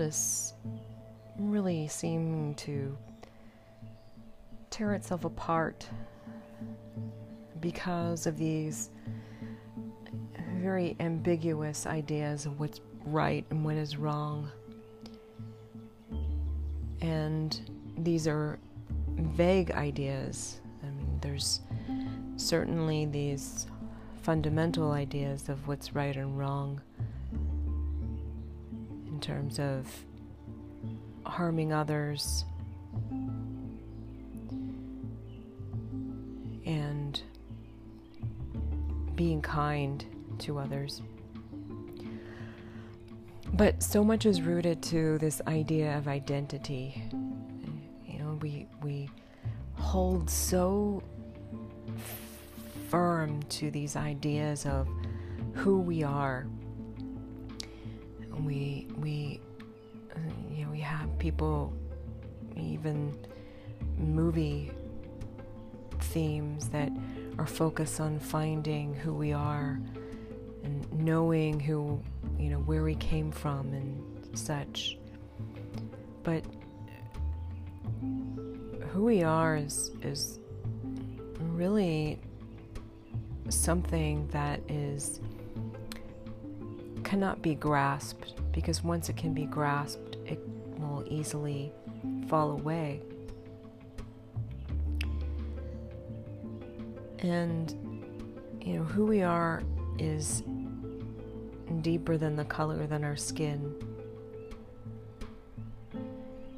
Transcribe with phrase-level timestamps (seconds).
[0.00, 0.54] is
[1.38, 2.96] really seeming to
[4.70, 5.88] tear itself apart
[7.60, 8.90] because of these
[10.60, 14.50] very ambiguous ideas of what's right and what is wrong.
[17.00, 17.58] And
[17.98, 18.58] these are
[19.16, 20.60] vague ideas.
[20.82, 21.60] I mean, there's
[22.36, 23.66] certainly these
[24.22, 26.80] fundamental ideas of what's right and wrong
[29.24, 29.88] terms of
[31.24, 32.44] harming others
[36.66, 37.22] and
[39.14, 40.04] being kind
[40.38, 41.00] to others.
[43.54, 47.02] But so much is rooted to this idea of identity.
[48.06, 49.08] You know, we we
[49.74, 51.02] hold so
[52.90, 54.86] firm to these ideas of
[55.54, 56.46] who we are.
[58.44, 59.23] We we
[61.24, 61.72] people
[62.54, 63.16] even
[63.96, 64.70] movie
[66.00, 66.92] themes that
[67.38, 69.80] are focused on finding who we are
[70.64, 71.98] and knowing who
[72.38, 74.98] you know where we came from and such.
[76.24, 76.44] But
[78.90, 80.38] who we are is is
[81.38, 82.18] really
[83.48, 85.22] something that is
[87.02, 90.13] cannot be grasped because once it can be grasped
[90.90, 91.72] will easily
[92.28, 93.00] fall away
[97.24, 97.74] and
[98.60, 99.62] you know who we are
[99.98, 100.42] is
[101.80, 103.74] deeper than the color than our skin.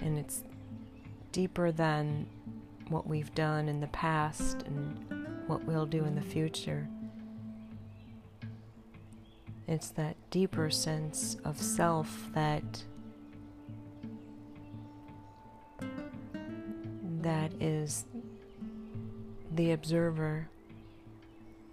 [0.00, 0.42] And it's
[1.32, 2.26] deeper than
[2.88, 6.88] what we've done in the past and what we'll do in the future.
[9.66, 12.84] It's that deeper sense of self that
[17.22, 18.04] that is
[19.54, 20.48] the observer.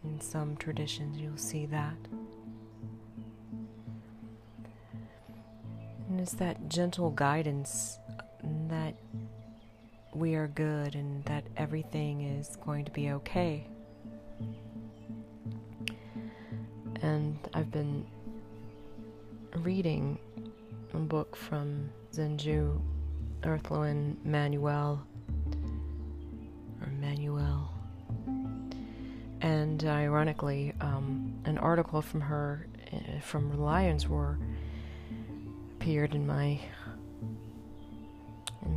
[0.03, 1.97] In some traditions, you'll see that.
[6.07, 7.99] And it's that gentle guidance
[8.69, 8.95] that
[10.13, 13.67] we are good and that everything is going to be okay.
[17.01, 18.05] And I've been
[19.57, 20.17] reading
[20.93, 22.81] a book from Zenju
[23.43, 25.05] Earthlyn Manuel
[29.79, 34.37] And ironically, um, an article from her uh, from Lions Roar
[35.75, 36.59] appeared in my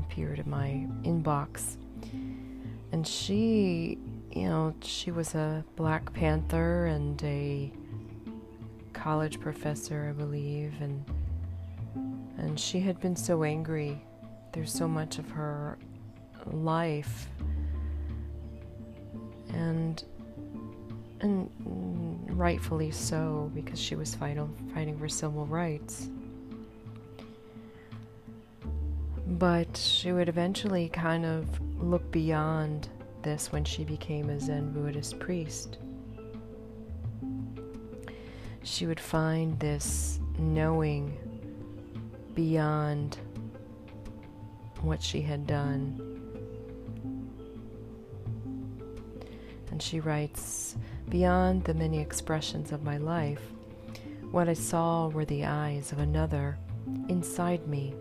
[0.04, 1.76] appeared in my inbox.
[2.92, 3.98] And she
[4.30, 7.72] you know she was a black panther and a
[8.92, 11.04] college professor i believe and
[12.38, 14.00] and she had been so angry
[14.52, 15.76] there's so much of her
[16.46, 17.28] life
[22.42, 26.08] rightfully so because she was fighting fighting for civil rights
[29.38, 31.46] But she would eventually kind of
[31.82, 32.88] look beyond
[33.22, 35.78] this when she became a Zen Buddhist priest.
[38.62, 41.16] She would find this knowing
[42.34, 43.18] beyond
[44.82, 46.00] what she had done.
[49.70, 50.76] And she writes
[51.08, 53.42] Beyond the many expressions of my life,
[54.30, 56.56] what I saw were the eyes of another
[57.08, 57.94] inside me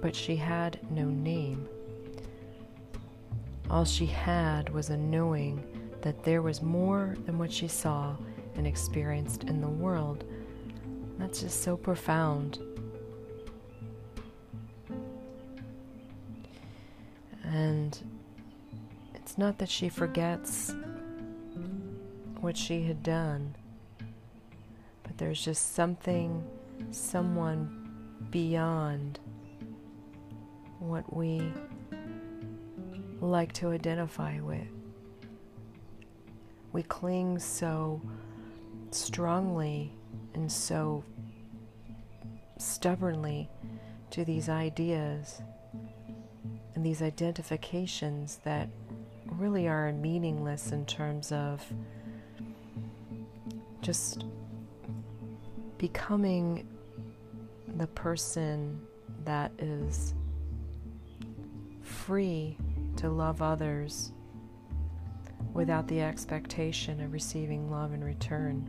[0.00, 1.68] but she had no name.
[3.68, 5.64] All she had was a knowing
[6.02, 8.16] that there was more than what she saw
[8.54, 10.24] and experienced in the world.
[11.18, 12.60] That's just so profound.
[17.42, 17.98] And
[19.14, 20.72] it's not that she forgets
[22.46, 23.56] what she had done,
[25.02, 26.44] but there's just something,
[26.92, 27.90] someone
[28.30, 29.18] beyond
[30.78, 31.52] what we
[33.20, 34.62] like to identify with.
[36.70, 38.00] We cling so
[38.92, 39.92] strongly
[40.34, 41.02] and so
[42.58, 43.50] stubbornly
[44.10, 45.42] to these ideas
[46.76, 48.68] and these identifications that
[49.32, 51.60] really are meaningless in terms of
[53.86, 54.24] just
[55.78, 56.66] becoming
[57.76, 58.80] the person
[59.24, 60.12] that is
[61.82, 62.58] free
[62.96, 64.10] to love others
[65.52, 68.68] without the expectation of receiving love in return.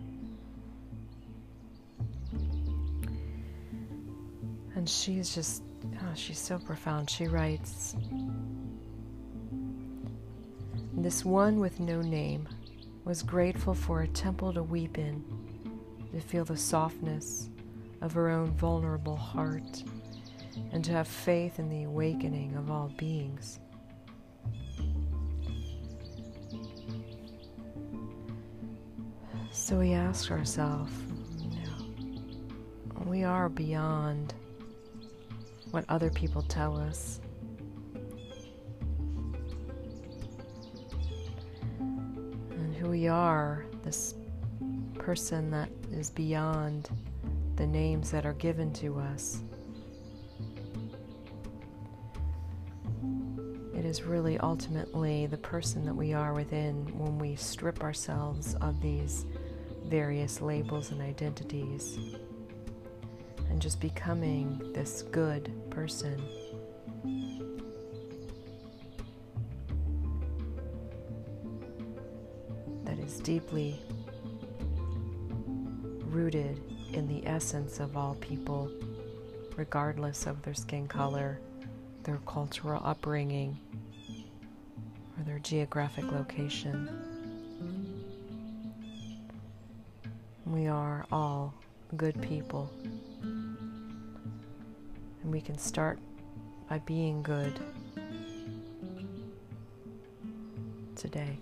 [4.75, 5.63] And she's just,
[5.99, 7.09] oh, she's so profound.
[7.09, 7.95] She writes
[10.93, 12.47] This one with no name
[13.07, 15.23] was grateful for a temple to weep in,
[16.11, 17.49] to feel the softness
[18.01, 19.81] of her own vulnerable heart,
[20.73, 23.59] and to have faith in the awakening of all beings.
[29.51, 30.91] So we ask ourselves,
[33.05, 34.33] we are beyond
[35.71, 37.21] what other people tell us.
[42.97, 44.15] We are, this
[44.97, 46.89] person that is beyond
[47.55, 49.43] the names that are given to us.
[53.77, 58.81] It is really ultimately the person that we are within when we strip ourselves of
[58.81, 59.27] these
[59.85, 61.99] various labels and identities
[63.51, 66.19] and just becoming this good person.
[73.07, 73.79] Is deeply
[76.09, 76.59] rooted
[76.91, 78.69] in the essence of all people,
[79.55, 81.39] regardless of their skin color,
[82.03, 83.57] their cultural upbringing,
[85.17, 86.89] or their geographic location.
[90.45, 91.53] We are all
[91.95, 92.69] good people.
[93.21, 93.57] And
[95.23, 95.97] we can start
[96.69, 97.57] by being good
[100.97, 101.37] today.